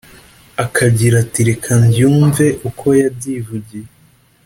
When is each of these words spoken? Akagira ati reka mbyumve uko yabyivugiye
Akagira 0.63 1.15
ati 1.23 1.39
reka 1.49 1.69
mbyumve 1.83 2.45
uko 2.69 2.87
yabyivugiye 3.01 3.89